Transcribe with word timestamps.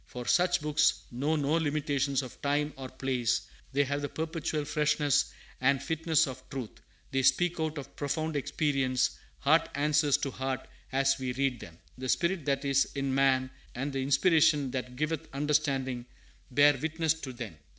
For 0.07 0.25
such 0.25 0.61
books 0.63 1.03
know 1.11 1.35
no 1.35 1.53
limitations 1.57 2.23
of 2.23 2.41
time 2.41 2.73
or 2.75 2.89
place; 2.89 3.41
they 3.71 3.83
have 3.83 4.01
the 4.01 4.09
perpetual 4.09 4.65
freshness 4.65 5.31
and 5.59 5.79
fitness 5.79 6.25
of 6.25 6.41
truth; 6.49 6.71
they 7.11 7.21
speak 7.21 7.59
out 7.59 7.77
of 7.77 7.95
profound 7.95 8.35
experience 8.35 9.11
heart 9.41 9.69
answers 9.75 10.17
to 10.17 10.31
heart 10.31 10.67
as 10.91 11.19
we 11.19 11.33
read 11.33 11.59
them; 11.59 11.77
the 11.99 12.09
spirit 12.09 12.45
that 12.45 12.65
is 12.65 12.85
in 12.95 13.13
man, 13.13 13.51
and 13.75 13.93
the 13.93 13.99
inspiration 14.01 14.71
that 14.71 14.95
giveth 14.95 15.29
understanding, 15.33 16.07
bear 16.49 16.75
witness 16.79 17.13
to 17.13 17.31
them. 17.31 17.55